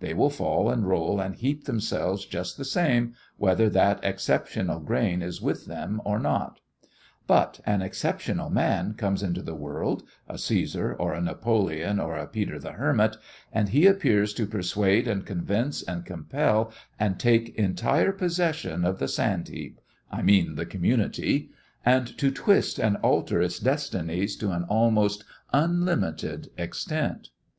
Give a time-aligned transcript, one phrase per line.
[0.00, 5.22] They will fall and roll and heap themselves just the same whether that exceptional grain
[5.22, 6.60] is with them or not;
[7.26, 12.26] but an exceptional man comes into the world, a Cæsar or a Napoleon or a
[12.26, 13.16] Peter the Hermit,
[13.50, 16.70] and he appears to persuade and convince and compel
[17.00, 19.80] and take entire possession of the sand heap
[20.10, 21.48] I mean the community
[21.82, 27.30] and to twist and alter its destinies to an almost unlimited extent.